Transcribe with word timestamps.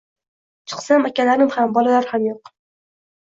Chiqsam, 0.71 1.05
akalarim 1.09 1.51
ham, 1.57 1.75
bolalar 1.75 2.09
ham 2.13 2.25
yo‘q. 2.31 2.53